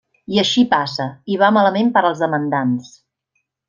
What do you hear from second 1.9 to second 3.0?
per als demandants.